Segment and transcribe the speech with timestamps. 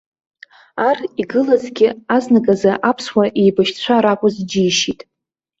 [0.87, 5.01] Ар игылазгьы азныказы аԥсуа еибашьцәа ракәыз џьишьеит.